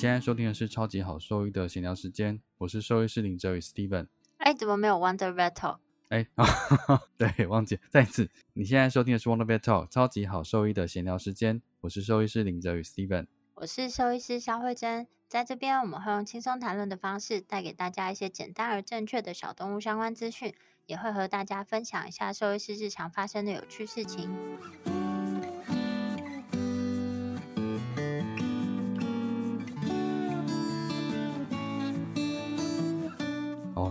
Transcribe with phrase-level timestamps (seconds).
[0.00, 4.06] 现在收听的是超级好兽医的闲聊时间，我是兽医师林哲宇 Steven。
[4.38, 5.76] 哎，怎么没有 Wonder Vet Talk？
[6.08, 6.26] 哎，
[7.18, 8.30] 对，忘记再次。
[8.54, 13.26] 你现在收听的是 Wonder Vet Talk 超级好兽医的闲聊时间，我是兽医师林哲宇 Steven。
[13.56, 15.06] 我是兽医师肖慧珍。
[15.28, 20.54] 在这边，我们会用轻松谈论的方式，带给大家一些简单而正确的小动物相关资讯，
[20.86, 24.30] 也会和大家分享一下兽医师日常发生的有趣事情。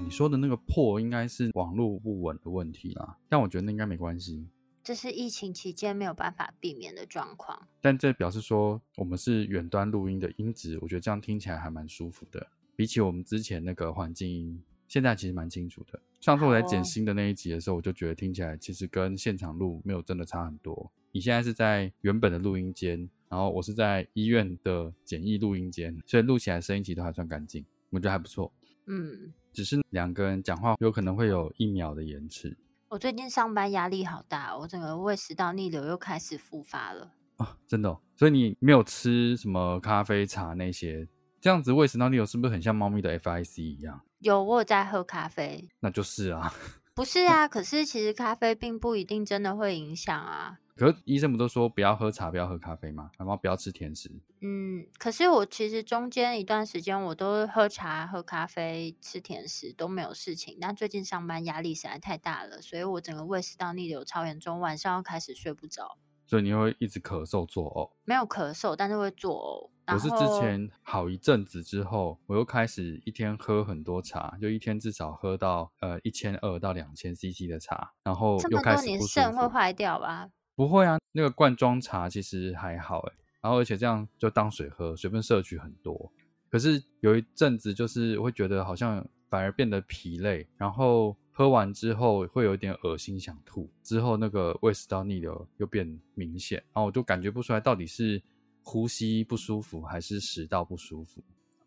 [0.10, 4.44] 你说的那个破应该是网络不稳的问题啦，但我觉得那应该没关系。
[4.84, 12.48] 这是疫情期间没有办法避免的状况，但这表示说我们是远端录音的音质，我觉得这样听起来还蛮舒服的。
[12.76, 16.00] 比起我们之前那个环境音，现在其实蛮清楚的。
[16.20, 20.92] 上次我在剪新的那一集的时候，我就觉得听起来其实跟现场录没有真的差很多。
[21.12, 28.52] 你现在是在原本的录音间，然后我是在医院的简易录音间，所以录起来声音其实都还算干净，我觉得还不错。
[28.92, 32.58] 嗯，只是两个人讲话有可能会有一秒的延迟。
[32.88, 37.58] 我最近上班压力好大，我整个胃食道逆流又开始复发了啊！
[37.68, 41.06] 真的，所以你没有吃什么咖啡茶那些，
[41.42, 44.00] 这样子胃食道逆流是不是很像猫咪的 FIC 一样？
[44.20, 45.68] 有，我有在喝咖啡。
[45.82, 46.54] 那就是啊，
[46.96, 50.60] 不是啊，可是其实咖啡并不一定真的会影响啊。
[50.80, 53.12] 可是医生不都说不要喝茶，不要喝咖啡吗？
[53.18, 54.10] 然后不要吃甜食。
[54.40, 60.58] 嗯，可是我其实中间一段时间我都喝茶、喝咖啡、吃甜食都没有事情。
[60.62, 65.98] 但最近上班压力实在太大了，所以我整个胃食道逆流超严重，晚上要开始睡不着。
[66.26, 67.92] 所以你会一直咳嗽作呕？
[68.06, 69.70] 没有咳嗽，但是会作呕。
[69.92, 80.30] 我是之前好一阵子之后，我又开始一天喝很多茶，就一天至少喝到呃一千二到两千 CC 的茶，然后又开始你肾会坏掉吧？
[80.60, 86.12] 不会啊，那个罐装茶其实还好诶，然后而且这样就当水喝，水分摄取很多。
[86.50, 98.22] 可是有一阵子就是会觉得好像反而变得疲累，然后喝完之后会有点恶心想吐，之后那个胃食道逆流又变明显，然后我就感觉不出来到底是
[98.62, 101.24] 呼吸不舒服还是食道不舒服，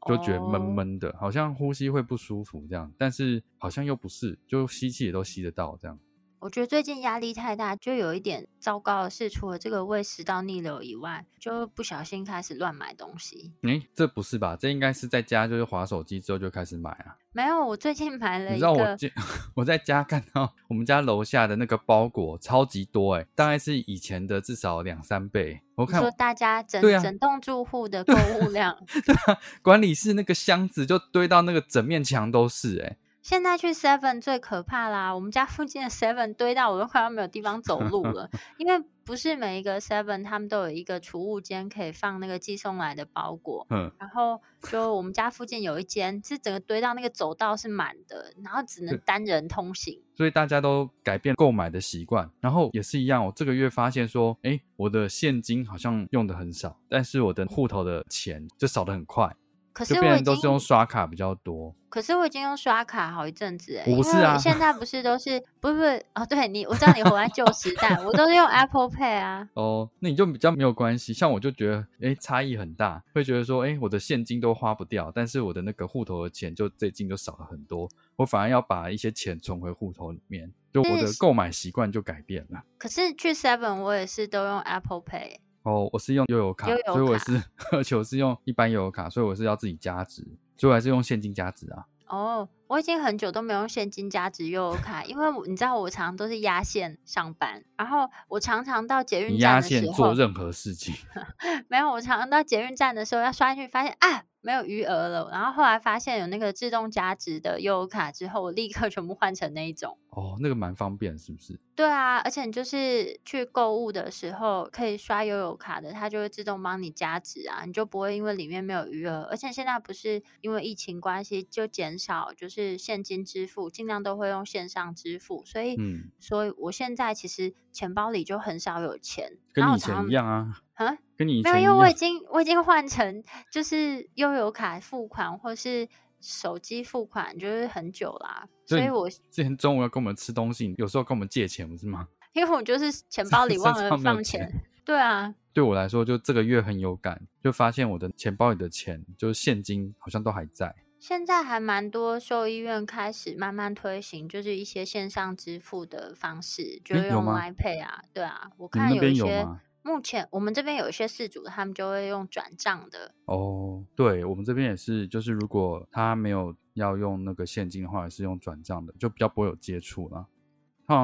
[0.06, 5.98] 就觉得闷闷的，好像呼吸会不舒服这样，但是好像又不是，就吸气也都吸得到这样。
[6.42, 13.52] 我觉得最近压力太大，就有一点糟糕的是，除了这个胃食道逆流以外，就不小心开始乱买东西。
[13.62, 14.56] 哎，这不是吧？
[14.58, 17.14] 这应该是在家就是划手机之后就开始买啊。
[17.32, 18.54] 没有，我最近买了一个。
[18.54, 18.96] 你知道我
[19.62, 25.60] 我在家看到我们家楼下的那个包裹超级多哎，大概是以前的至少两三倍。
[25.76, 28.76] 我看说大家整整栋住户的购物量，
[29.06, 32.96] 对啊，管理室那个箱子就堆到那个整面墙都是哎。
[33.22, 35.14] 现在去 Seven 最可怕啦！
[35.14, 38.28] 我们家附近的 Seven 堆到我都快要没有地方走路了，
[38.58, 43.64] 因为不是每一个 Seven 他们都有一个储物间可以放那个寄送来的包裹。
[43.70, 50.02] 嗯，然后就我们家附近有一间，是整个堆到那个走道是满的，然后只能单人通行。
[50.16, 53.24] 所以大家都改变购买的习惯，然后也是一样。
[53.24, 59.32] 我这个月发现说，哎，我的现金好像用的很少，但是我的户头的钱就少的很快。
[59.72, 61.74] 可是我都是用刷卡比较多。
[61.88, 66.24] 可是我已经用刷卡好一阵子，不是啊，现在不是都是不是不是哦？
[66.24, 69.46] 对你，我知道你活在旧时代，我都是用 Apple Pay 啊。
[69.52, 71.12] 哦，那你就比较没有关系。
[71.12, 77.86] 像我就觉得，哎，差异很大，会觉得说，哎，我的现金都花不掉，但是我的那个户头的钱就最近就少了很多，
[78.16, 82.62] 我反而要把一些钱存回户头里面，就我的购买习惯就改变了。
[82.78, 85.36] 可是去 Seven 我也是都用 Apple Pay。
[85.62, 87.42] 哦，我是用悠游卡，所以我是，
[87.72, 90.26] 而且我是用一般悠游卡，所以我是要自己加值，
[90.56, 91.86] 所以我还是用现金加值啊。
[92.08, 100.94] 哦，我已经很久都没有用现金加值悠游卡，因为你知道我常常都是压线上班，然后我常常到捷运站的时候做任何事情，
[101.68, 105.28] 没有，我常常到捷运站的时候要刷进去，发现啊没有余额了。
[105.30, 109.98] 然后后来发现有那个自动加值的悠游卡之后，我立刻全部换成那一种。
[110.10, 111.58] 哦，那个蛮方便，是不是？
[111.74, 119.22] 对啊，而且你就是去购物的时候可以刷悠游卡的，它就会自动帮你加值啊，你就不会因为里面没有余额。
[119.30, 125.42] 而且现在不是因为疫情关系就减少，就是现金支付，尽量都会用线上支付。
[125.44, 130.60] 所以，嗯，所以我现在其实钱包里就很少有钱，跟以前一样啊。
[130.74, 135.88] 啊，跟你没有，因为我已经我已经换成就是悠游卡付款或是。
[136.24, 142.06] 手机付款就是很久啦，所以我之前中午要跟我们吃东西，有时候跟我们借钱不是吗？
[142.32, 144.48] 因为我就是钱包里忘了放钱。
[144.84, 150.72] 对啊，对我来说，就这个月很有感，就发现我的钱包里的钱就是现金好像都还在。
[151.02, 159.44] 现在还蛮多兽医院开始慢慢推行，就是一些线上支付的方式，就用 iPay 啊，对啊，我看有一些。
[159.82, 163.12] 目前我们这边有一些事主，他们就会用转账的。
[163.24, 170.28] 哦，对，我们这边也是，就是如果他没有要用那个现金的话，是用转账的，就比较不会有接触了。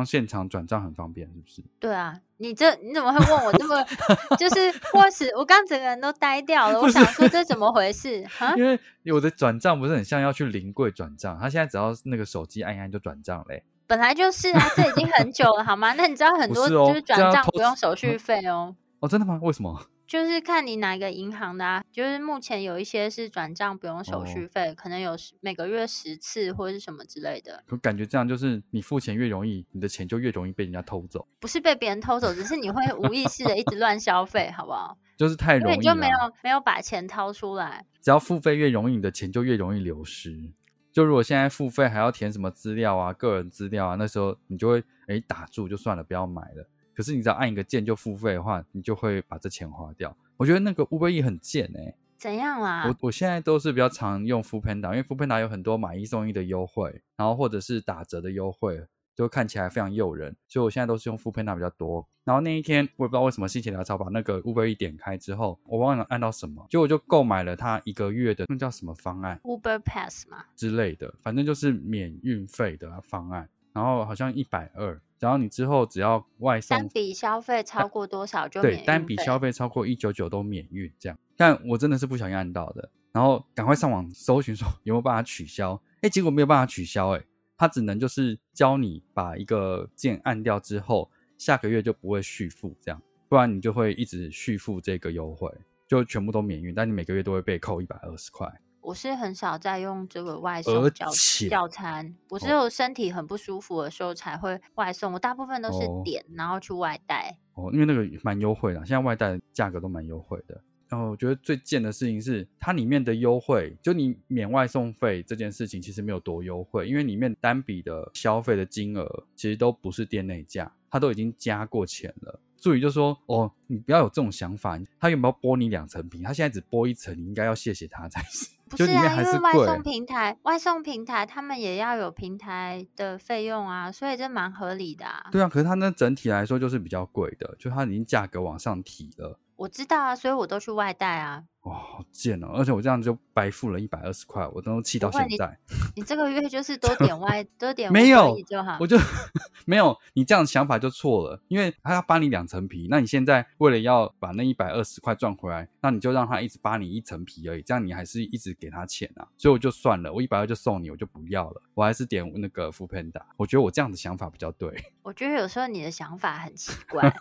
[0.05, 1.63] 现场转账很方便，是不是？
[1.79, 3.85] 对啊，你这你怎么会问我这么？
[4.39, 8.25] 就是或是我刚整个人都呆掉了，我想说这怎么回事？
[8.57, 8.79] 因为
[9.13, 13.63] 我的转账不是很像要去临柜转账，他现在只要那个手机按一按就转账嘞。
[13.87, 15.95] 本来就是啊，这已经很久了，好吗？
[15.95, 18.77] 那你知道很多就是转账不用手续费哦。
[19.01, 19.39] 哦，真的吗？
[19.43, 19.81] 为什么？
[20.09, 21.85] 就是看你哪个银行的啊。
[21.93, 27.63] 就是目前有一些是转账不用手续费，可能有每个月十次或者是什么之类的。
[27.69, 31.29] 我感觉这样就是你付钱越容易，你的钱就越容易被人家偷走。
[31.39, 34.97] 不是被别人偷走，只是你会无意识的一直乱消费，好不好？
[35.19, 37.85] 就是太容易，你就没有没有把钱掏出来。
[38.01, 40.51] 只要付费越容易，你的钱就越容易流失。
[40.91, 46.69] 就如果现在付费还要填什么资料啊、个人资料啊，那时候你就会哎打住就算了，不要买了。
[46.99, 50.17] 可是你只要按一个键就付费的话，你就会把这钱花掉。
[50.37, 51.95] 我觉得那个 Uber E 很贱哎。
[52.17, 52.89] 怎样啦？
[52.89, 58.85] 我我现在都是比较常用 f o o Panda，因为 f o o Panda 有很多买一送一的优惠，然后或者是打折的优惠，
[59.15, 60.35] 就看起来非常诱人。
[60.49, 62.05] 所以我现在都是用 f o o Panda 比较多。
[62.25, 73.49] 然后那一天我也不知道为什么心血来潮把那个 Uber E 点开之后，我忘了按到什么，结果就购买了它一个月的那叫什么方案？Uber Pass 嘛之类的，反正就是免运费的方案。
[73.73, 81.19] 然后好像一百二，然后你之后只要外送，单笔消费超过多少就对，单笔消费超过一九九都免运这样。
[81.37, 87.25] 但我真的是不小心按到的，然后赶快上网搜寻说有没有办法取消，哎，结果没有办法取消，哎，
[87.57, 95.53] 他只能就是教你把一个键按掉之后，下个月就不会续付这样，不然你就会一直续付这个优惠，
[95.87, 98.49] 就全部都免运，但你每个月都会被扣一百二十块。
[98.81, 101.07] 我是很少在用这个外送叫
[101.49, 105.13] 叫餐，我只有身体很不舒服的时候才会外送。
[105.13, 107.37] 我大部分都是点，然后去外带。
[107.55, 110.61] 哦，因为那个蛮优惠的，现在外带价格都蛮优惠的。
[110.89, 122.41] 然后我觉得最贱的事情是，它里面的优惠，就你免外送费这件事情其实没有多优惠，因为里面单笔的消费的金额其实都不是店内价，它都已经加过钱了。
[122.57, 126.23] 助理就说：“哦，你不要有这种想法，他有没有剥你两层皮？
[126.23, 135.29] 他现在只剥一层，你应该要谢谢他才是。”不是啊，因为外送平台，外送平台他们也要有平台的费用啊，所以这蛮合理的啊。
[135.33, 139.39] 对啊，可是它那整体来说就是比较贵的，就它已经价格往上提了。
[139.57, 141.43] 我知道啊，所以我都去外带啊。
[141.63, 142.49] 哇，好贱哦！
[142.55, 145.59] 而且我这样就白付了一百二十块，我都气到现在。
[145.97, 148.97] 你这个月就是 多点外多点没有就好，我就
[149.67, 149.97] 没有。
[150.15, 159.27] 你这样想法就错了，因为他要扒你两层皮，那你现在为了要把那一百二十块赚回来，那你就让他一直扒你一层皮而已，这样你还是一直给他钱啊。
[159.37, 163.21] 所以我就算了，我一百二就送你，我就不要了，我还是点那个福 panda。
[163.37, 164.73] 我觉得我这样的想法比较对。
[165.03, 167.13] 我觉得有时候你的想法很奇怪。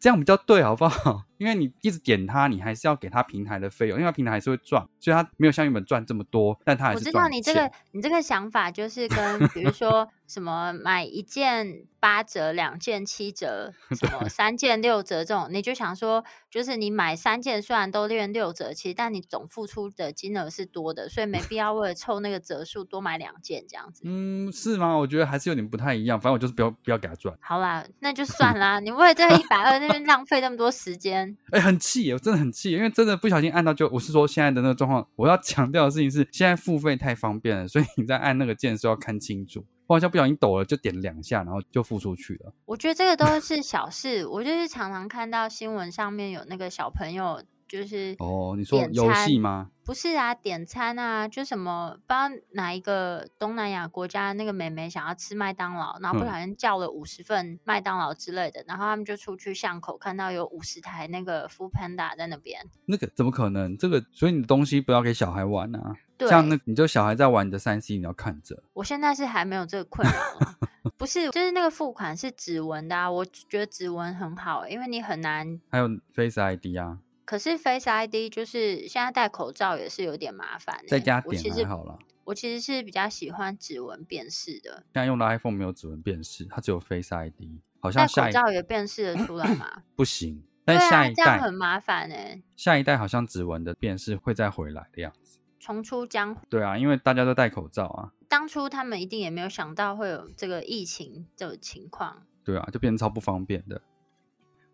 [0.00, 1.22] 这样比较对，好不好？
[1.42, 24.02] 因为你一直点它，你还是要给它平台的费用，因为平台还是会赚，所以它没有像原本赚这么多，但它还是我知道你这个你这个想法就是跟比如说什么买一件八折，两件七折， 什么三件六折这种，你就想说，就是你买三件虽然都练六折，其实但你总付出的金额是多的，所以没必要为了凑那个折数多买两件这样子。
[24.04, 24.96] 嗯，是吗？
[24.96, 26.18] 我觉得还是有点不太一样。
[26.18, 27.36] 反正我就是不要不要给他赚。
[27.40, 28.80] 好啦，那就算啦。
[28.80, 39.64] 你为了这一百二那边浪费那么多时间，哎，很气，我真的很气，因为真的不小心按到就，我是说现在的那个状况，我要强调的事情是，现在付费太方便了，所以你在按那个键的时候要看清楚。
[39.86, 42.52] 我好像不小心抖了，就点了两下，然后就付出去了。
[42.64, 47.42] 我觉得这个都是小事，我就是常常看到新闻上面有那个小朋友。
[47.72, 49.70] 就是哦，你说游戏吗？
[49.82, 62.60] 不是啊，点餐啊，就什么不知道哪一个东南亚国家那个美眉想要吃麦当劳，然后不小心叫了五十份麦当劳之类的，然后他们就出去巷口看到有五十台那个 Food Panda 在那边。
[62.84, 63.74] 那个怎么可能？
[63.78, 65.96] 这个所以你的东西不要给小孩玩啊。
[66.28, 68.62] 像那你就小孩在玩你的三 C，你要看着。
[68.74, 70.12] 我现在是还没有这个困扰。
[70.96, 75.58] 不是，就是那个付款是指纹的啊，我觉得指纹很好，因为你很难。
[75.70, 76.98] 还有 Face ID 啊。
[77.24, 80.82] 可是 Face ID 就是现在戴口罩也是有点麻烦。
[80.88, 81.98] 在家点还好了。
[82.24, 84.84] 我其实是比较喜欢指纹辨识的。
[84.92, 87.60] 现在用的 iPhone 没有指纹辨识，它只有 Face ID。
[87.80, 89.82] 好像戴口罩也辨识得出来吗？
[89.96, 90.42] 不行。
[90.64, 92.40] 但下一代很麻烦哎。
[92.56, 95.40] 下一代好像指纹的辨识会再回来的样子。
[95.58, 96.40] 重出江湖。
[96.48, 98.12] 对啊，因为大家都戴口罩啊。
[98.28, 102.22] 当初他们一定也没有想到会有这个疫情这种情况。
[102.44, 103.82] 对啊，就变成超不方便的。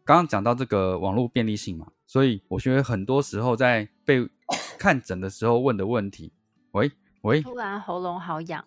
[0.08, 4.26] 刚刚讲到这个网络便利性嘛，所以我觉得很多时候在被
[4.80, 6.32] 看诊的时候问的问题，
[6.70, 8.64] 喂喂，突然喉咙好痒。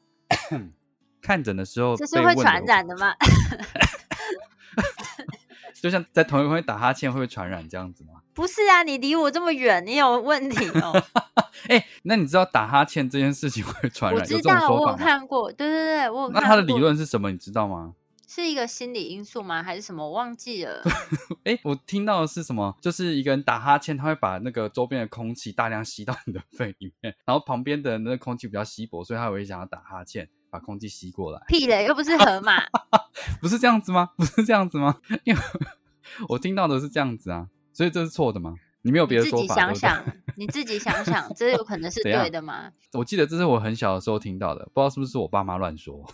[1.20, 3.16] 看诊的时候，这是会传染的吗？
[5.82, 8.22] 就像在同一空间打哈欠会传染这样子吗？
[8.36, 11.04] 不是啊，你离我这么远，你有问题哦。
[11.70, 14.22] 哎，那你知道打哈欠这件事情会传染？
[14.22, 15.52] 我知道，我有看过。
[15.52, 16.30] 对对对，我有。
[16.30, 17.32] 那他的理论是什么？
[17.32, 17.96] 你知道吗？
[18.34, 19.62] 是一个心理因素吗？
[19.62, 20.02] 还是什么？
[20.02, 20.82] 我忘记了。
[21.44, 22.74] 哎，我听到的是什么？
[22.80, 31.42] 就是一个人打哈欠，他会把那个周边的空气大量吸到你的 肺里面，然后旁边的那个空气比较稀薄，所以他会想要打哈欠，把空气吸过来。
[31.50, 32.64] 屁嘞，又不是河马。
[33.42, 34.12] 不是这样子吗？
[34.16, 34.96] 不是这样子吗？
[35.26, 35.42] 因为
[36.30, 38.56] 我听到的是这样子啊，所以这是错的吗？
[38.84, 39.44] 你没有别的说法？
[39.44, 40.06] 你自己想想，
[40.38, 42.72] 你自己想想，这有可能是对的吗？
[42.94, 46.10] 我记得这是我很小的时候听到的，不知道是不是我爸妈乱说。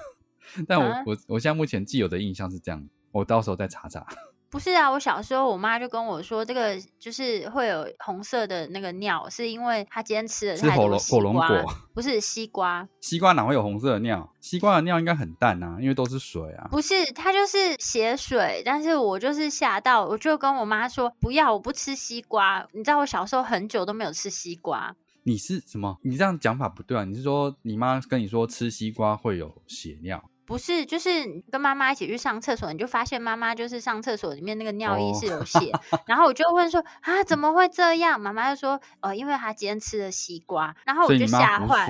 [0.67, 4.05] 但我我我现在目前既有的印象是这样，我到时候再查查。
[4.49, 11.45] 不是啊，我小时候我妈就跟我说，这个就是会有红色的那个尿，是因为她今天吃了太多火龙果，
[11.93, 12.87] 不是西瓜。
[13.01, 14.33] 西瓜哪会有红色的尿？
[14.39, 16.69] 西瓜的尿应该很淡啊，因为都是水啊。
[16.71, 18.61] 不是，它就是血水。
[18.65, 22.65] 但是我就是吓到，我就跟我妈说不要，我不吃西瓜。
[22.71, 24.95] 你知道我小时候很久都没有吃西瓜。
[25.23, 25.97] 你是什么？
[26.03, 27.03] 你这样讲法不对啊！
[27.03, 30.23] 你是说你妈跟你说吃西瓜会有血尿？
[30.47, 31.09] 不是，就是
[31.51, 35.71] 跟妈妈一起去上厕所，你就发现妈妈就是上厕所里面那个尿液是有 血，
[36.07, 38.19] 然后我就问说啊，怎么会这样？
[38.19, 41.85] 妈妈就说，呃，因为她今天吃了西瓜，然后我就吓坏，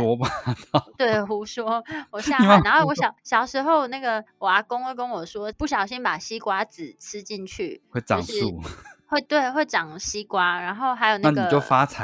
[0.98, 2.60] 对，胡说，我 吓坏。
[2.64, 8.60] 然后我小小时候那个我阿公会跟我说，不小心把西瓜籽吃进去会长树。
[9.08, 11.50] 会对会长西瓜，然后还有那个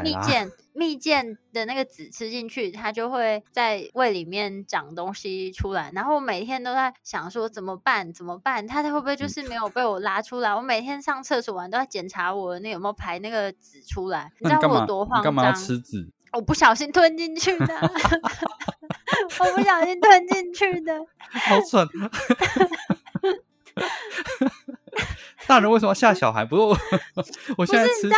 [0.04, 5.92] 蜜饯蜜饯的那个籽吃进去，它就会在胃里面长东西出来。
[5.94, 10.56] 然后我每天都在想说怎么办怎么办，它会不会就是没有被我拉出来？
[10.56, 14.32] 我每天上厕所完都在检查我那有没有排那个籽出来。
[14.40, 15.54] 你知道我多慌张？
[15.54, 16.10] 吃籽？
[16.34, 17.76] 我不小心吞进去的，
[19.40, 20.92] 我不小心吞进去的，
[21.30, 21.88] 好蠢。
[25.48, 26.46] 大人为什么要吓小孩？
[26.46, 26.78] 不是我，
[27.58, 28.10] 我现在吃。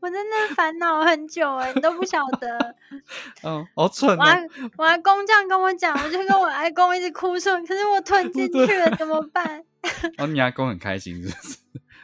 [0.00, 2.74] 我真的烦恼很久哎，你都不晓得。
[3.44, 4.34] 嗯，好蠢啊！
[4.78, 9.62] 我阿公这样跟我讲，我就跟我阿公一直哭说：“可是我吞进去了，怎么办？”
[10.16, 11.58] 哦，你阿公很开心，是不是？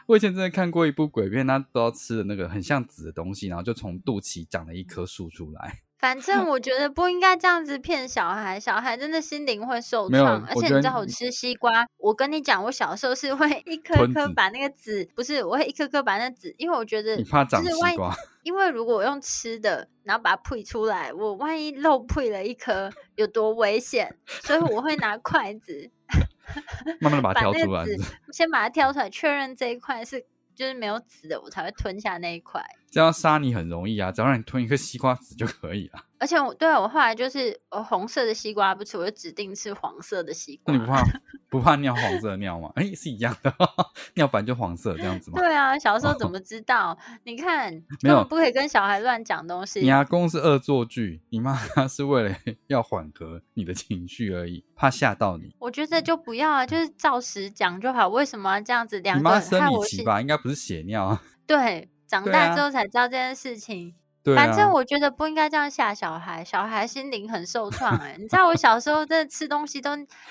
[0.06, 5.80] 我以前真的看过一部鬼片，他都要吃的那个很像籽的东西，然后就从肚脐长了一棵树出来。
[5.98, 10.44] 反正我觉得不应该这样子骗小孩，小孩真的心灵会受创。
[10.46, 18.14] 而且你知道我吃西瓜，我跟你讲，我小时候是会一颗颗把那个籽，不是我会一颗颗把那籽，因为我觉得你怕长西瓜。
[18.42, 24.16] 因为如果我用吃的，然后把它配出来，我万一漏配了一颗，有多危险？
[24.26, 25.90] 所以我会拿筷子
[27.00, 27.84] 慢慢的把它挑出来，
[28.32, 30.26] 先把它挑出来，确认这一块是。
[30.56, 32.64] 就是没有籽的，我才会吞下那一块。
[32.96, 36.00] 这样杀你很容易啊，只要让你吞一颗西瓜籽就可以了。
[36.18, 40.72] 而且我对我后来就是我红色的西瓜不吃，我就指定吃黄色的西瓜。
[40.72, 41.04] 那你不怕
[41.50, 42.70] 不怕尿黄色的尿吗？
[42.74, 43.54] 哎，是一样的，
[44.16, 45.38] 尿本来就黄色这样子吗？
[45.38, 46.96] 对啊，小时候怎么知道？
[47.24, 49.82] 你看，没有不可以跟小孩乱讲东西。
[49.82, 51.54] 你阿公是恶作剧，你妈
[51.86, 52.34] 是为了
[52.68, 55.54] 要缓和你的情绪而已，怕吓到你。
[55.58, 58.08] 我觉得就不要啊，就是照实讲就好。
[58.08, 58.98] 为什么要这样子？
[59.00, 61.22] 两个妈生理期吧，应该不是血尿啊。
[61.46, 63.94] 对，长大之后才知道这件事情。
[64.34, 67.96] 反正我觉得不应该这样吓小孩，小孩心灵很受创。
[67.98, 69.90] 哎，你知道我小时候真的吃东西都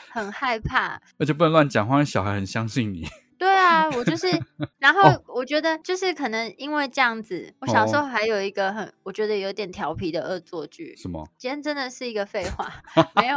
[0.09, 3.07] 很害怕， 而且不能乱讲话，小孩很相信你。
[3.39, 4.27] 对啊，我就是，
[4.79, 10.93] 然后我觉得就是可能因为这样子，我小时候还有一个很我觉得有点调皮的恶作剧。
[10.97, 11.25] 什么？
[11.37, 12.69] 今天真的是一个废话，
[13.15, 13.35] 没有，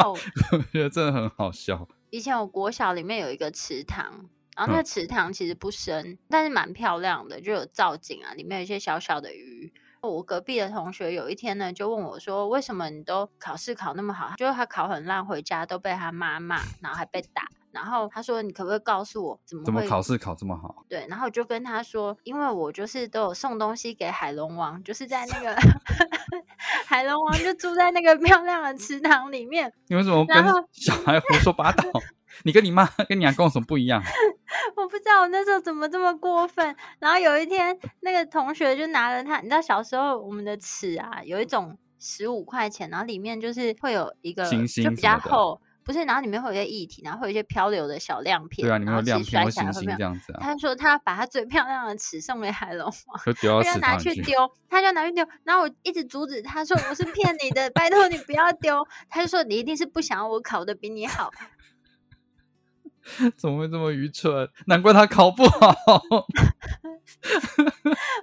[0.50, 1.87] 我觉得真的很好笑。
[2.11, 4.28] 以前我国小里面有一个池塘。
[4.59, 9.73] 然后那个池塘其实不深，但是蛮漂亮的，就有造景啊，里面有一些小小的鱼。
[10.00, 14.33] 我隔壁的同学有一天呢，就问我说：“为什么你都考试考那么好？
[14.37, 17.49] 就是他考很烂，回家都被他妈骂，然后还被打。
[17.71, 25.57] 然后他说：‘你可不可以告诉我，怎么怎么考试考这么好？’对，然后我就跟他说：‘因为我就是都有送东西给海龙王，就是在那个
[26.87, 31.85] 海龙王就住在那个漂亮的池塘里面。’你为什么跟小孩胡说八道？
[32.45, 34.00] 你跟你妈跟你阿公什么不一样？”
[34.76, 36.75] 我不知道我那时候怎么这么过分。
[36.98, 48.66] 然后有一天，那个同学就拿了他，你知道小时候我们的尺啊，有一种十五块钱，然后里面就是会有一个就比较厚，不是，然后里面会有一些液体，然后会有一些漂流的小亮片。
[48.66, 50.40] 对啊，里面有亮片或星星这样子啊。
[50.40, 54.34] 他说他把他最漂亮的尺送给海龙王，就丢到拿去丢，
[54.68, 55.26] 他就拿去丢。
[55.44, 58.87] 然后我一直阻止他说我是骗你的， 拜托你不要丢。
[59.08, 61.30] 他就说你一定是不想要我考的比你好。
[63.37, 64.49] 怎么会这么愚蠢？
[64.67, 65.75] 难怪他考不好。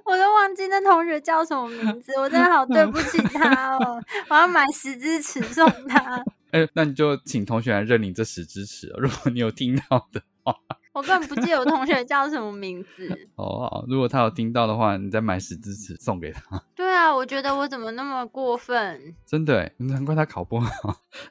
[0.04, 4.00] 我都忘记那同学叫什么名字，我真的好对不起他哦。
[4.28, 6.22] 我要买十支尺送他。
[6.52, 10.54] 哎，那你就请同学来认领这十支尺，如果你有听到的话。
[10.96, 13.06] 我根本不记得我同学叫什么名字。
[13.36, 16.40] 哦，如果他有听到的话，你再买十支尺送给他。
[16.74, 19.14] 对啊，我觉得我怎么那么过分？
[19.26, 20.70] 真的，难怪他考不好，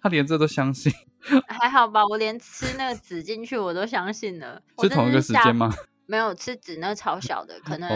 [0.04, 0.94] 他连这都相信。
[1.50, 4.62] 还好吧，我连吃那个纸进去我都相信了。
[4.84, 5.74] 是同一个时间吗？
[6.06, 7.90] 没有吃纸，那超小的，可能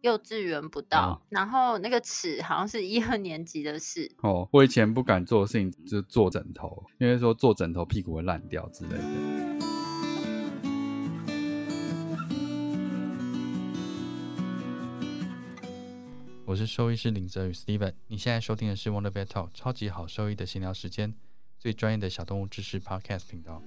[0.00, 1.22] 幼稚园不到。
[1.28, 4.10] 然后那个尺好像是一二年级的事。
[4.22, 9.41] 哦，我以前不敢做的事情就是做枕头，因为说做枕头屁股会烂掉之类的。
[16.52, 21.14] 我是兽医师林泽宇 Steven，你现在收听的是 Wonder Vet Talk 超级好兽医的闲聊时间。
[21.58, 23.62] 最专业的小动物知识 Podcast 频道。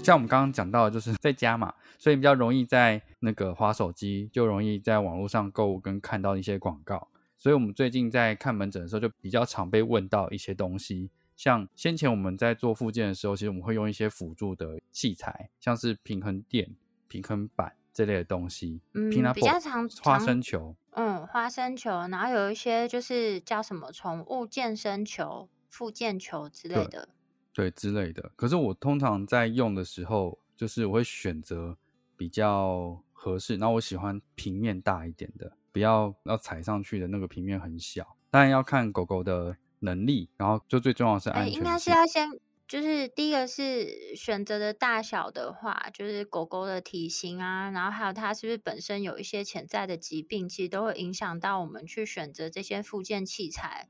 [0.00, 7.08] 像我们刚刚讲到，就是在家嘛，所以比较容易在那个滑手机，就容易在网络上购物跟看到一些广告。
[7.36, 11.10] 所以我们最近在看门诊的时候，就比较常被问到一些东西。
[11.40, 16.76] 像先前我们在做附件的时候，其实我们会用一些辅助的器材，像是平衡垫、
[17.08, 17.72] 平衡板。
[17.92, 27.08] 这类的东西，嗯，比较常花生球，嗯，花生球，然后有一些就是叫什么宠物健身球、复健球之类的，
[27.52, 28.30] 对之类的。
[28.36, 31.76] 可是我通常在用的时候，就是我会选择
[32.16, 38.16] 比较合适，然后我喜欢平面大一点的，不要要踩上去的那个平面很小。
[38.30, 41.52] 当然要看狗狗的能力，然后就最重要的是安全。
[41.52, 42.30] 应该是要先。
[42.68, 53.88] 就是第一个是选择的大小的话，就是狗狗的体型啊，然后还有它是不是本身有一些潜在的疾病，其实都会影响到我们去选择这些附件器材。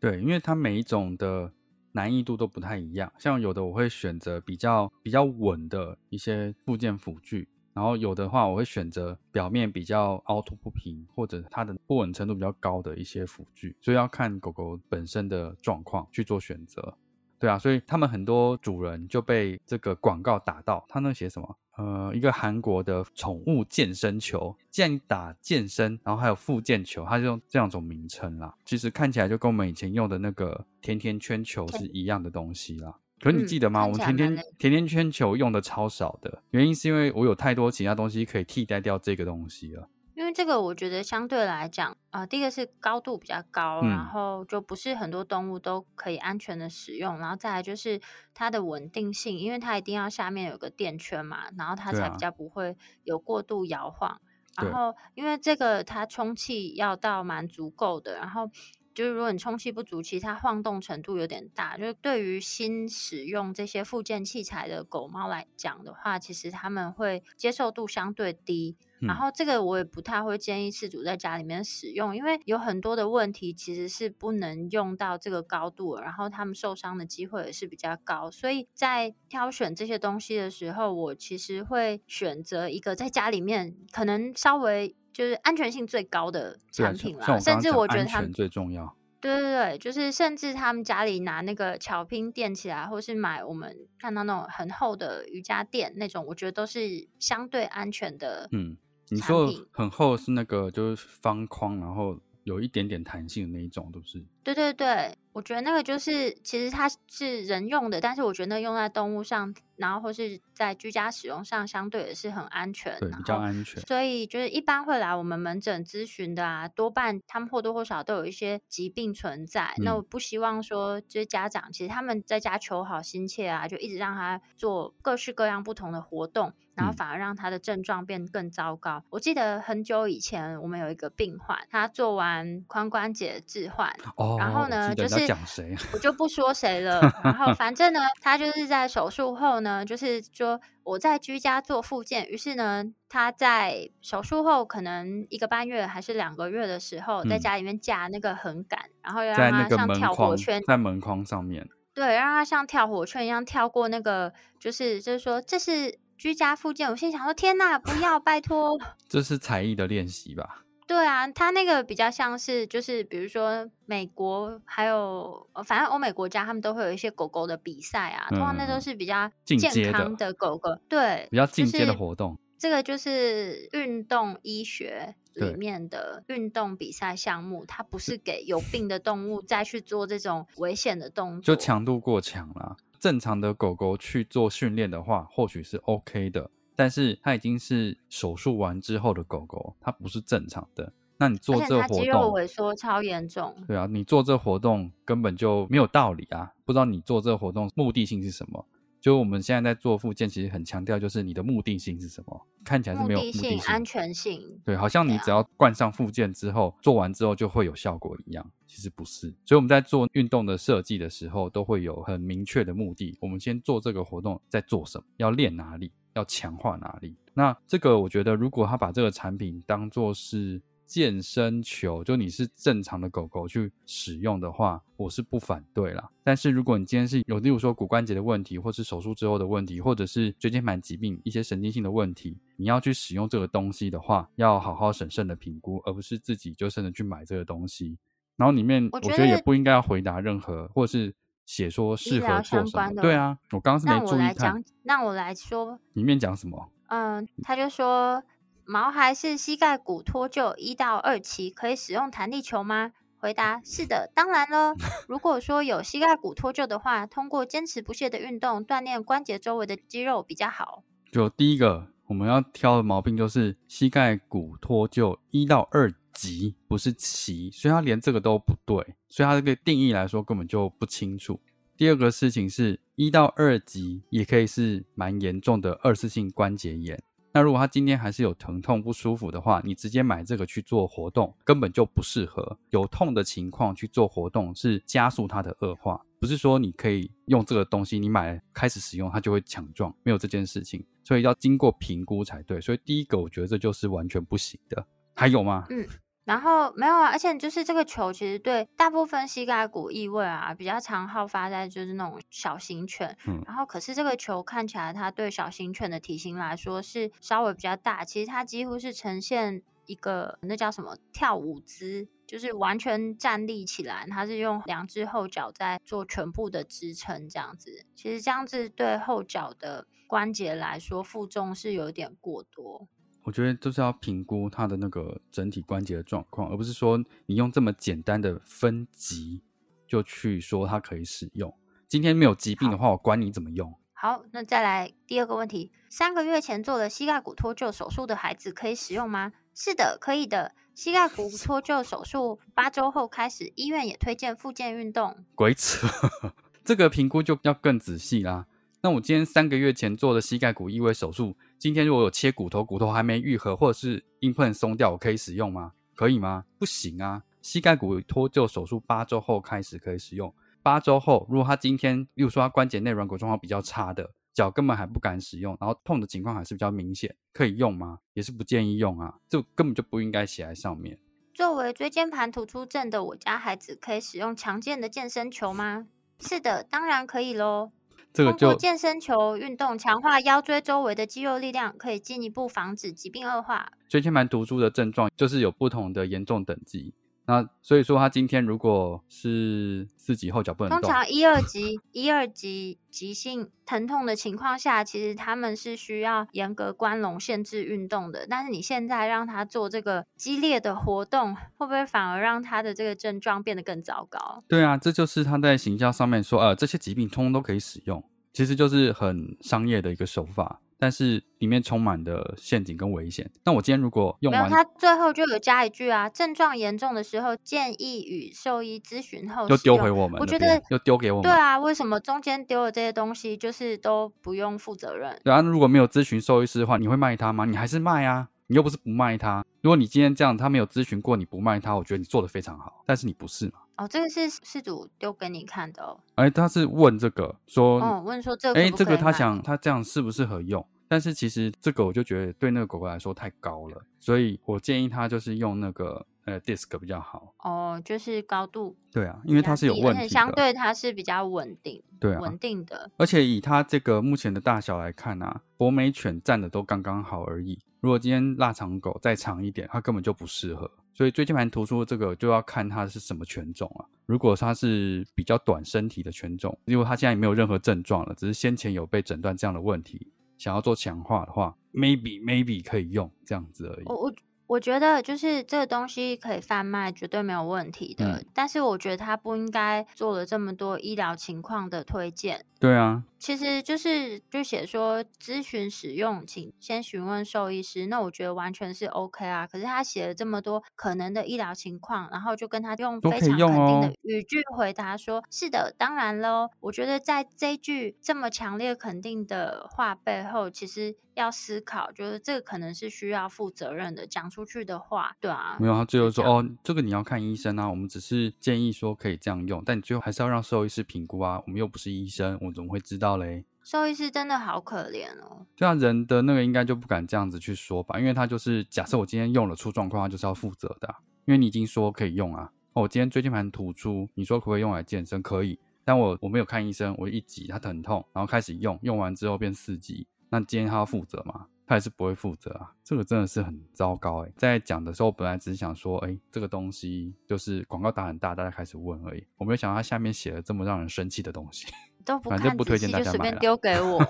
[0.00, 1.52] 对，因为它每一种的
[1.92, 16.94] 难易度都不太一样，像有的我会选择比较比较稳的一些附件辅具，然后有的话我会选择表面比较凹凸不平或者它的不稳程度比较高的一些辅具，所以要看狗狗本身的状况去做选择。
[17.38, 21.56] 对啊，所以他们很多主人就被这个广告打到，他那写什么？
[21.78, 28.54] 呃，一个韩国的宠物健身球，既然你打健身，然后还有复健球，它就用这样种名称啦。
[28.66, 32.94] 其实看起来就跟我们以前用的那个甜甜圈球是一样的东西啦。
[33.20, 33.86] 可是你记得吗？
[33.86, 39.88] 我们甜甜甜甜圈球用的超少的，原因是因为我有太多其他东西可以替代掉这个东西了。
[40.14, 47.98] 因为这个，我觉得相对来讲，啊，第一个是高度比较高，然后就不是很多动物都可以安全的使用，然后再来就是
[48.34, 54.20] 它的稳定性，因为它一定要下面有个垫圈嘛，然后它才比较不会有过度摇晃。
[54.56, 58.50] 然后因为这个它充气要到蛮足够的，然后
[58.94, 68.76] 就是如果你充气不足，其实它晃动程度有点大，就是对于新使用这些附件器材的狗猫来讲的话，其实他们会接受度相对低。
[69.00, 78.30] 然后这个我也不太会建议饲主在家里面使用，因为有很多的问题其实是不能用到这个高度，然后他们受伤的机会也是比较高。
[78.30, 87.38] 所以在挑选这些东西的时候，我其实会选择一个在家里面可能稍微就是安全性最高的产品啦。
[87.38, 88.96] 甚至我觉得他们最重要。
[89.20, 98.48] 对对对，就是甚至他们家里拿那个巧拼垫起来，或是买我们看到那种很厚的瑜伽垫那种，我觉得都是相对安全的。
[98.52, 98.76] 嗯。
[99.12, 104.24] 你说很厚是那个就是方框，然后有一点点弹性的那一种，都是。
[104.44, 113.82] 对对对，我我觉得那个就是，其实它是人用的，但是我觉得那用在动物上，然后或是在居家使用上，相对也是很安全，对，比较安全。
[113.86, 119.72] 所以就是一般会来我们门诊咨询的啊，多半他们或多或少都有一些疾病存在。
[119.78, 126.52] 那我不希望说，就是家长其实他们在家求好心切啊，就一直让他做各式各样不同的活动。
[126.76, 129.02] 然后反而让他的症状变更糟糕。
[129.10, 133.94] 我记得很久以前，我们有一个病患，他做完髋关节置换，
[134.38, 137.00] 然后呢，就是讲谁，我就不说谁了。
[137.22, 142.28] 然后反正呢， 他就是在手术后呢，就是说我在居家做复健。
[142.28, 156.00] 于是呢，他在手术后可能一个半月还是两个月的时候，在家里面架那个横杆，然后要让他像跳火圈，在门框上面，对，让他像跳火圈一样跳过那个，就是就是说这是。
[156.20, 158.78] 居家复健，我心想说：天哪，不要，拜托！
[159.08, 160.64] 这是才艺的练习吧？
[160.90, 172.36] 对啊，他那个比较像是，就是比如说美国还有反正欧美国家，他们都会有一些狗狗的比赛啊，通常那都是比较健康的狗狗，对，比较进阶的活动。
[172.58, 182.76] 这个就是运动医学里面的运动比赛项目，它不是给有病的动物再去做这种危险的动作，就强度过强了。
[182.98, 186.50] 正常的狗狗去做训练的话，或许是 OK 的，
[186.80, 190.90] 但是它已经是手术完之后的狗狗，它不是正常的。
[191.18, 193.54] 那你做这活动，肌肉萎缩超严重。
[193.68, 196.50] 对啊，你做这活动根本就没有道理啊！
[196.64, 198.64] 不知道你做这活动目的性是什么？
[198.98, 202.46] 就我们现在在做复健，其实很强调就是你的目的性是什么？
[202.64, 204.40] 看起来是没有目的性、安全性。
[204.64, 209.28] 对，好像你只要灌上复健之后，做完之后就会有效果一样，其实不是。
[209.44, 213.18] 所以我们在做运动的设计的时候，都会有很明确的目的。
[213.20, 215.04] 我们先做这个活动在做什么？
[215.18, 215.92] 要练哪里？
[216.14, 217.16] 要强化哪里？
[217.34, 220.60] 那这个我觉得，如果他把这个产品当做是。
[220.90, 226.10] 健身球，就你是正常的狗狗去使用的话，我是不反对啦。
[226.24, 237.96] 但是如果你今天是有，例如说骨关节的问题，或是手术之后的问题，或者是椎间盘疾病一些神经性的问题，你要去使用这个东西的话，要好好审慎的评估，而不是自己就甚至去买这个东西。
[238.34, 241.14] 然后里面我觉得也不应该要回答任何，或是
[241.50, 243.02] 写说适合做什么。
[243.02, 244.62] 对啊，我刚刚是没注意看。
[244.84, 246.70] 那我来说，里面讲什么？
[246.86, 248.22] 嗯，他就说。
[248.66, 252.92] 毛孩是膝盖骨脱臼一到二期，可以使用弹力球吗？
[253.18, 254.76] 回答是的，当然了。
[255.08, 260.84] 如果说有膝盖骨脱臼的话，通过坚持不懈的运动锻炼关节周围的肌肉比较好。
[261.10, 268.76] 就第一个我们要挑的毛病就是膝盖骨脱臼一到二级，不是期，所以他连这个都不对，
[269.08, 271.40] 所以他这个定义来说根本就不清楚。
[271.76, 277.02] 第二个事情是一到二级也可以是蛮严重的二次性关节炎。
[277.32, 282.58] 那如果他今天还是有疼痛不舒服的话，你直接买这个去做活动根本就不适合。
[282.70, 292.60] 有痛的情况去做活动是加速它的恶化，不是说你可以用这个东西，你买开始使用它就会强壮，没有这件事情，所以要经过评估才对。
[292.60, 294.84] 所以第一个我觉得这就是完全不行的。
[295.20, 295.66] 还有吗？
[295.68, 295.86] 嗯。
[296.24, 322.86] 然后没有啊，而且就是这个球其实对大部分膝盖骨异位啊比较常好发在就是那种小型犬，嗯，然后可是这个球看起来它对小型犬的体型来说是稍微比较大，其实它几乎是呈现一个那叫什么跳舞姿，就是完全站立起来，它是用两只后脚在做全部的支撑这样子，其实这样子对后脚的关节来说负重是有点过多。
[323.22, 329.42] 我觉得就是要评估它的那个整体关节的状况，而不是说你用这么简单的分级
[329.86, 331.54] 就去说它可以使用。
[331.86, 333.74] 今天没有疾病的话，我管你怎么用。
[333.92, 339.32] 好，那再来第二个问题：三个月前做了膝盖骨脱臼手术的孩子可以使用吗？
[339.54, 340.54] 是的，可以的。
[340.74, 345.24] 膝盖骨脱臼手术八周后开始，医院也推荐复健运动。
[345.34, 345.86] 鬼扯，
[346.64, 348.46] 这个评估就要更仔细啦。
[348.82, 351.36] 那我今天三个月前做的膝盖骨异位手术。
[351.60, 355.72] 今天如果有切骨头，骨头还没愈合，或者是硬碰松掉，我可以使用吗？
[355.94, 356.46] 可以吗？
[356.58, 357.22] 不行啊！
[357.42, 360.34] 膝盖骨脱臼手术八周后开始可以使用。
[360.62, 367.98] 八周后，如果他今天，例如说他关节内软骨状况比较差的，脚根本还不敢使用，然后痛的情况还是比较明显，可以用吗？
[368.14, 370.98] 也是不建议用啊，这根本就不应该写在上面。
[371.34, 375.88] 作为椎间盘突出症的我家孩子，可以使用强健的健身球吗？
[376.20, 377.72] 是的，当然可以喽。
[378.12, 383.70] 通过健身球运动强化腰椎周围的肌肉力量，可以进一步防止疾病恶化。
[383.88, 386.92] 椎间盘突出的症状就是有不同的严重等级。
[387.30, 398.26] 那所以说，他今天如果是四级后脚不能动，通常一二级、一二级急性疼痛的情况下，其实他们是需要严格关笼、限制运动的。
[398.28, 404.42] 但是你现在让他做这个激烈的活动，会不会反而让他的这个症状变得更糟糕？
[404.48, 410.60] 对啊，这就是他在行销上面说，呃，这些疾病通通都可以使用，其实就是很商业的一个手法。
[410.80, 413.30] 但是里面充满的陷阱跟危险。
[413.44, 421.22] 那我今天如果用完，他最后就有加一句啊，症状严重的时候建议与兽医咨询后又丢回我们，我觉得又丢给我们。
[421.22, 425.16] 对啊，为什么中间丢了这些东西，就是都不用负责任？
[425.22, 427.44] 对啊，如果没有咨询兽医师的话，你会卖他吗？
[427.44, 428.28] 你还是卖啊？
[428.46, 429.44] 你又不是不卖他。
[429.60, 432.82] 如果你今天这样，他没有咨询过，你不卖他，我觉得你做的非常好。
[432.84, 433.52] 但是你不是嘛？
[433.80, 435.98] 哦，这个是事主丢给你看的哦。
[436.16, 440.68] 哎，他是问这个说，哦，问说这个，哎，这个他想他这样适不适合用？
[440.90, 447.32] 但是其实这个我就觉得对那个狗狗来说太高了，所以我建议它就是用那个呃 disc 比较好。
[447.44, 448.76] 哦，就是高度。
[448.90, 451.80] 对啊，因为它是有问题，相对它是比较稳定。
[452.00, 452.90] 对啊，稳定的。
[452.96, 457.56] 而且以它这个目前的大小来看啊，博美犬站的都刚刚好而已。
[457.78, 460.68] 如果今天腊肠狗再长一点，它根本就不适合。
[460.92, 463.86] 所以椎间盘突出这个就要看它是什么犬种啊。
[464.06, 470.08] 如果它是比较短身体的犬种，因为它现在也没有任何症状了，只是先前有被诊断这样的问题。
[470.40, 473.84] 想要做强化的话，maybe maybe 可以用这样子而已。
[473.84, 474.14] 我我
[474.46, 478.24] 我觉得就是这个东西可以贩卖，绝对没有问题的。
[478.32, 482.46] 但是我觉得他不应该做了这么多医疗情况的推荐。
[482.58, 483.04] 对啊。
[483.20, 487.86] 其实就是就写说咨询使用，请先询问兽医师。
[487.86, 489.46] 那我觉得完全是 OK 啊。
[489.46, 505.58] 可是他写了这么多可能的医疗情况，然后就跟他用非常肯定的语句回答说：“是的，当然喽。”我觉得在这句这么强烈肯定的话背后，其实要思考，就是这个可能是需要负责任的讲出去的话，对啊。
[505.60, 507.68] 没有，他最后说：“哦，这个你要看医生啊。
[507.68, 511.42] 我们只是建议说可以这样用，但你最后还是要让兽医师评估啊。
[511.46, 515.46] 我们又不是医生，我怎么会知道？”嘞，兽医师真的好可怜哦。
[515.56, 520.94] 对啊，人的那个应该就不敢这样子去说吧，因为他就是假设我今天用了出状况，他就是要负责的。
[521.26, 525.22] 因为你已经说可以用啊，哦，我今天椎间盘突出，你说可不可以用来健身？
[525.22, 531.46] 可以，但我我没有看医生，我一挤他疼痛，然后开始用，用完之后变四级，那今天他要负责吗？
[531.66, 534.32] 他还是不会负责啊，这个真的是很糟糕哎。
[534.36, 539.24] 在讲的时候，本来只是想说，哎，这个东西就是广告打很大，大家开始问而已。
[539.36, 541.68] 我没有想到他下面写了这么让人生气的东西。
[542.10, 544.04] 都不反正不推荐大家买了，丢给我，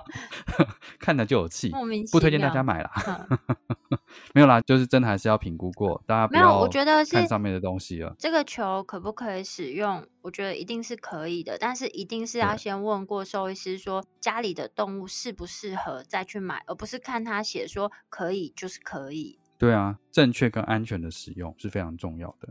[0.98, 2.90] 看了就有气，莫名不推荐大家买了。
[4.32, 6.58] 没有啦，就是真的还是要评估过，大家不要。
[6.58, 8.14] 我觉得看上面的东西了。
[8.18, 10.06] 这个球可不可以使用？
[10.22, 19.38] 我觉得一定是可以的，但是一定是要先问过兽医师，说家里的动物适不适合再去买，而不是看他写说可以就是可以。
[19.58, 22.48] 对啊，正确跟安全的使用是非常重要的。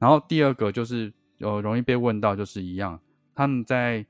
[0.00, 3.00] 然后第二个就是呃容易被问到，就是一样，
[3.34, 4.04] 他们在。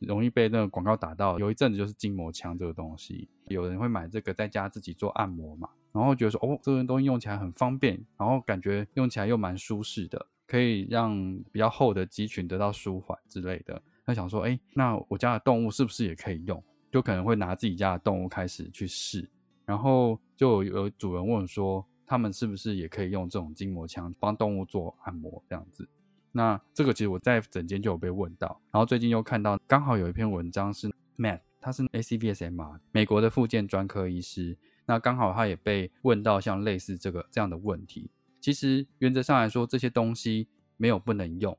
[0.00, 11.14] 容易被那个广告打到，有一阵子就是筋膜枪这个东西，有人会买这个在家自己做按摩嘛，然后觉得说哦，这个东西用起来很方便，然后感觉用起来又蛮舒适的，可以让
[11.50, 13.80] 比较厚的肌群得到舒缓之类的。
[14.04, 16.62] 他想说，哎，那我家的动物是不是也可以用？
[16.92, 19.28] 就可能会拿自己家的动物开始去试，
[19.64, 25.86] 然后就有主人问说，他们是不是也可以用这种筋膜枪帮动物做按摩这样子？
[26.36, 38.10] 那这个其实我在整间就有被问到，然后最近又看到刚好有一篇文章是 Matt，他是 ACVSMR 美国的附件专科医师，那刚好他也被问到像类似这个这样的问题。
[38.38, 41.58] 其实原则上来说，这些东西没有不能用，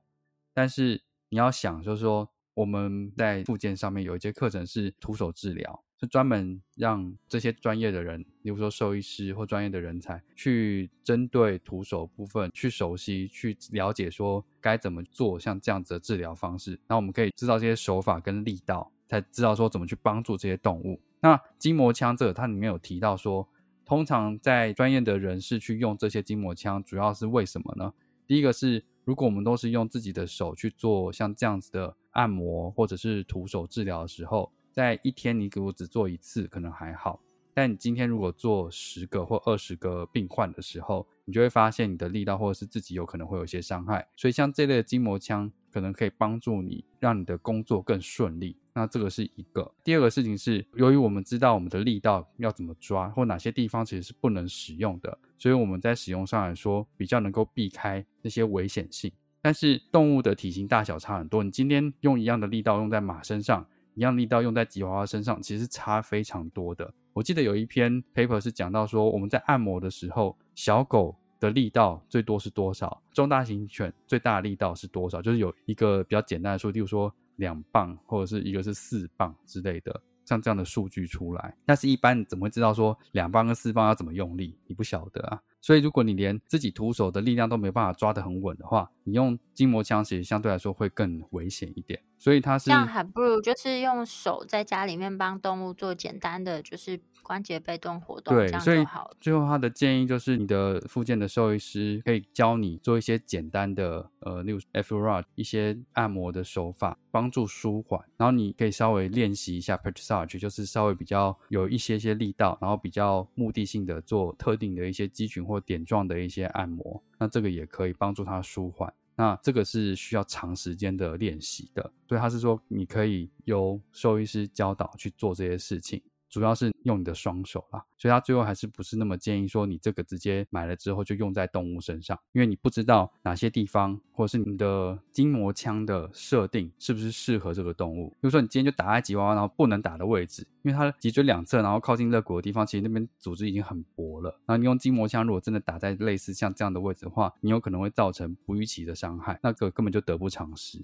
[0.53, 5.83] 但是你要想就是说我们在附件上面有一些课程是徒手治疗。
[5.99, 16.79] 是专门让这些专业的人，比如说兽医师或专业的人才，去针对徒手部分去熟悉、去了解，说该怎么做像这样子的治疗方式。
[16.87, 21.01] 那我们可以知道这些手法跟力道，才知道说怎么去帮助这些动物。
[21.19, 23.49] 那筋膜枪这个，它里面有提到说，
[23.83, 27.91] 通常在专业的人士去用这些筋膜枪，主要是为什么呢？
[28.27, 34.51] 第一个是，如果我们都是用自己的手去做像这样子的按摩或者是徒手治疗的时候。
[34.77, 37.19] 在一天你给我只做一次可能还好，
[37.51, 44.07] 但你今天如果做十个或二十个病患的时候，你就会发现你的力道或者是自己有可能会有一些伤害。
[44.15, 48.55] 所以像这类的筋膜枪可能可以帮助你，让你的工作更顺利。
[48.71, 49.73] 那这个是一个。
[49.83, 59.11] 第二个事情是，由于我们知道我们的力道要怎么抓，或哪些地方其实是不能使用的，所以我们在使用上来说比较能够避开那些危险性。
[59.41, 63.67] 但是动物的体型大小差很多，你今天用一样的力道用在马身上。
[63.97, 66.93] 一样力道用在吉娃娃身上，其实差非常多的。
[67.13, 73.01] 我记得有一篇 paper 是讲到说，我们在按摩的时候，小狗的力道最多是多少？
[73.11, 75.19] 中大型犬最大力道是多少？
[75.19, 81.57] 就是有一个比较简单的数，例如说两磅或者是一个是四磅之类的，像这样的数据出来。
[81.65, 84.55] 但是，一般怎么会知道说两磅跟四磅要怎么用力？
[84.67, 85.41] 你不晓得啊。
[85.61, 92.01] 所以，如果你连自己徒手的力量都没办法抓得很稳的话，你用筋膜枪其实相对来说会更危险一点。
[92.19, 98.83] 所以它是这样，还不如就是用手在家里面帮动物做简单的就是关节被动活动，对，所以
[99.21, 108.03] 最后他的建议就是，你的附件的兽医师可以教你做一些简单的呃，例如 F rod 一些按摩的手法，帮助舒缓。
[108.17, 117.01] 然后你可以稍微练习一下 p e r s a g e 就是稍微比较有一些些力道，然后比较目的性的做特定的一些肌群或点状的一些按摩。
[117.17, 118.93] 那这个也可以帮助他舒缓。
[119.15, 126.03] 那这个是需要长时间的练习的，所以他是说你可以由兽医师教导去做这些事情。
[126.29, 138.09] 主要是用你的双手啦，所以他最后还是不是那么建议说你这个直接买了之后就用在动物身上，因为你不知道哪些地方或者是你的筋膜枪的设定是不是适合这个动物。
[138.09, 144.29] 比如说你今天就打在吉娃娃然后不能打的位置，因为它的脊椎两侧然后靠近肋骨的地方，其实那边组织已经很薄了。
[144.45, 150.79] 然后你用筋膜枪如果真的打在类似像这样的位置的话，你有可能会造成不预期的伤害，那个根本就得不偿失。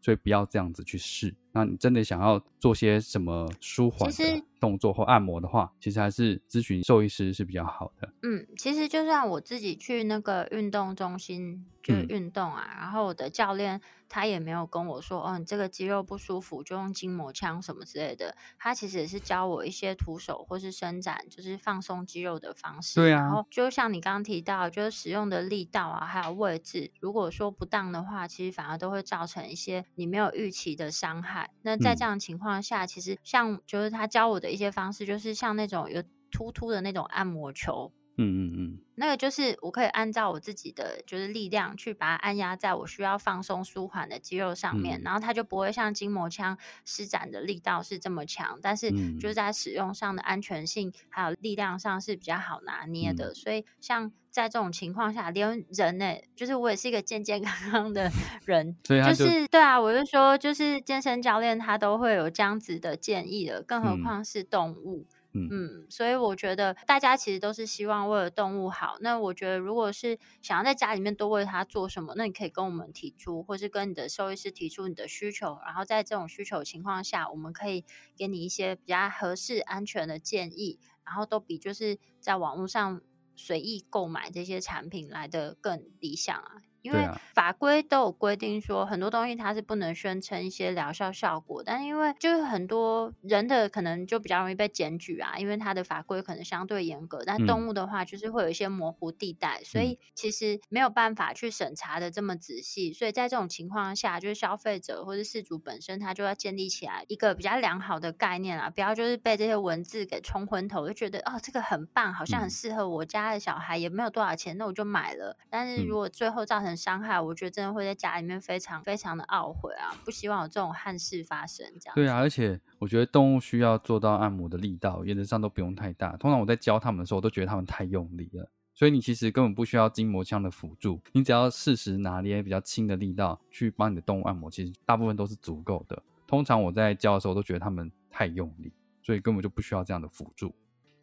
[0.00, 1.34] 所以不要这样子去试。
[1.54, 8.12] 那你真的想要做些什么舒缓的动作或按摩的话，其实还是咨询兽医师是比较好的。
[8.22, 18.34] 嗯，其实就算我自己去那个运动中心就运动啊，然后我的教练他也没有跟我说，哦，你这个肌肉不舒服就用筋膜枪什么之类的。
[18.58, 23.00] 他其实也是教我一些徒手或是伸展，就是放松肌肉的方式。
[23.00, 23.20] 对啊。
[23.20, 31.43] 然后就像你刚刚提到，就是使用的力道啊，还有位置，如果说不当的话，其实反而都会造成一些你没有预期的伤害。
[31.62, 37.92] 那在这样情况下，其实像就是他教我的一些方式，就是像那种有突突的那种按摩球。
[38.16, 53.34] 嗯嗯嗯，那个就是我可以按照我自己的就是力量去把它按压在我需要放松舒缓的肌肉上面，然后它就不会像筋膜枪施展的力道是这么强，但是就是在使用上的安全性还有力量上是比较好拿捏的。
[53.34, 58.10] 所以像在这种情况下，连人呢，就是我也是一个健健康康的
[58.44, 65.06] 人，就是对啊，我就说就是健身教练他都会有这样子的建议的，更何况是动物。
[65.36, 68.96] 嗯，所以我觉得大家其实都是希望为了动物好。
[69.00, 75.58] 那我觉得，如果是想要在家里面多为它做什么，那你可以跟我们提出，或是跟你的兽医师提出你的需求。
[75.64, 77.84] 然后在这种需求情况下，我们可以
[78.16, 80.80] 给你一些比较合适、安全的建议。
[81.04, 83.02] 然后都比就是在网络上
[83.36, 86.62] 随意购买这些产品来的更理想啊。
[86.84, 119.92] 因为法规都有规定说，很多东西它是不能宣称一些疗效效果，但是因为就是很多人的可能就比较容易被检举啊，因为它的法规可能相对严格，但动物的话就是会有一些模糊地带，所以其实没有办法去审查的这么仔细，所以在这种情况下，就是消费者或者事主本身他就要建立起来一个比较良好的概念啊，不要就是被这些文字给冲昏头，就觉得哦这个很棒，好像很适合我家的小孩，也没有多少钱，那我就买了，但是如果最后造成伤害，我觉得真的会在家里面非常非常的懊悔啊！
[120.04, 121.66] 不希望有这种憾事发生。
[121.80, 126.16] 这样对啊，而且我觉得动物需要做到按摩的力道，原则上都不用太大。
[126.16, 128.48] 通常我在教他们的时候，我都觉得他们太用力了。
[128.76, 136.02] 所以你其实根本不需要筋膜枪的辅助，你只要适时拿捏比较轻的力道去帮你的动物按摩，其实大部分都是足够的。
[136.26, 140.52] 通常我在教的时候，都觉得他们太用力，所以根本就不需要这样的辅助。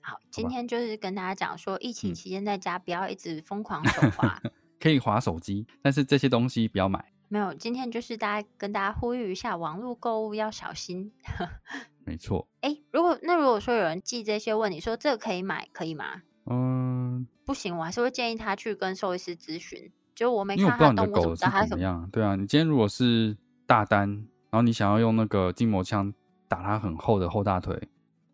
[0.02, 4.42] 好，今天就是跟大家讲说，疫情期间在家不要一直疯狂 手滑。
[4.82, 7.14] 可以划手机，但是这些东西不要买。
[7.30, 11.12] 没有，今天就是大家跟大家呼吁一下，网络购物要小心。
[12.04, 12.48] 没错。
[12.62, 16.24] 哎，如果那如果说有人寄这些问你说这个可以买，可以吗？
[16.48, 19.92] 嗯，不行，我还是会建议他去跟兽医师咨询。
[20.14, 22.10] 就我没看他动物怎么样。
[22.12, 24.10] 对啊，你今天如果是大单，
[24.50, 26.14] 然后你想要用那个筋膜枪
[26.48, 27.88] 打它很厚的后大腿，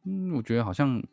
[0.05, 1.03] 嗯，我觉得好像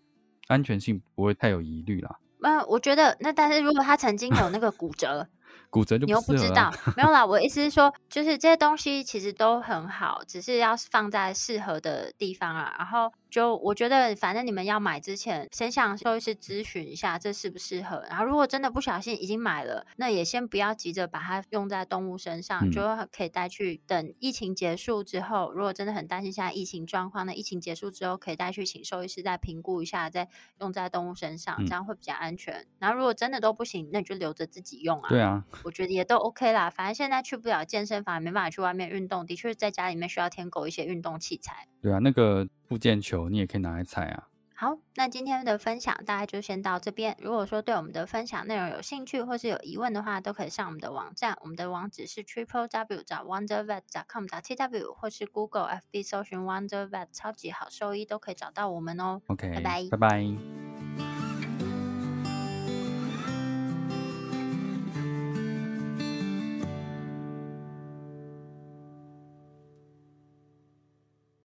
[0.46, 2.18] 安全性不会太有疑虑啦。
[2.44, 5.26] 嗯，我觉得那但是如果他曾经有那个骨折，
[5.70, 7.24] 骨折就你又不知道， 没有啦。
[7.24, 12.74] 我意思是说，就是这些东西其实都很好，只是要放在适合的地方啊。
[12.78, 13.10] 然后。
[13.34, 18.04] 就我觉得，反正你们要买之前，先向兽医师咨询一下这适不适合。
[18.08, 25.50] 然后，如果真的不小心已经买了，那也先不要急着把它用在动物身上，就可以带去等疫情结束之后。
[25.50, 30.28] 如果真的很担心现在疫情状况，那疫情结束之后可以带去请兽医师再评估一下，再
[30.60, 32.64] 用在动物身上，这样会比较安全。
[32.78, 35.08] 然后，如果真的都不行，那你就留着自己用啊。
[35.08, 36.70] 对啊，我觉得也都 OK 啦。
[36.70, 41.66] 反正现在去不了健身房，没办法去外面运动，的确在家里面需要添购一些运动器材。
[41.84, 42.48] 对啊，那个。
[42.66, 47.14] 附件球你也可以拿来踩啊，好，那今天的分享大概就先到这边。
[47.20, 59.20] 如果说对我们的分享内容有兴趣，或是有疑问的话，都可以上我们的网站，我们的网址是 triple w 找 wondervet com 找 t w，或是 Google F B 搜寻 Wondervet 超级好兽医，都可以找到我们哦。
[59.26, 61.23] OK，拜拜，拜拜。